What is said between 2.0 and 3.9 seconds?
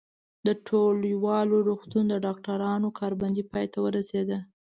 د ډاکټرانو کار بندي پای ته